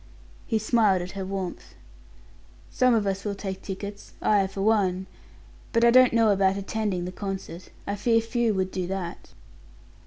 [0.47, 1.75] He smiled at her warmth.
[2.71, 5.05] "Some of us will take tickets I, for one;
[5.73, 7.69] but I don't know about attending the concert.
[7.85, 9.29] I fear few would do that."